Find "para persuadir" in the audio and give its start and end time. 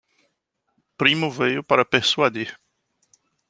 1.63-2.59